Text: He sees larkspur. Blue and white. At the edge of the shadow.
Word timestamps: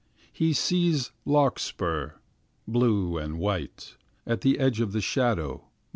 He 0.33 0.53
sees 0.53 1.11
larkspur. 1.25 2.13
Blue 2.67 3.19
and 3.19 3.37
white. 3.37 3.97
At 4.25 4.41
the 4.41 4.57
edge 4.57 4.79
of 4.81 4.93
the 4.93 4.99
shadow. 4.99 5.65